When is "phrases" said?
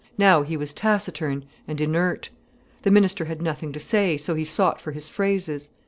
5.09-5.69